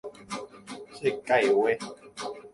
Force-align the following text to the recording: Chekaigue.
Chekaigue. 0.95 1.73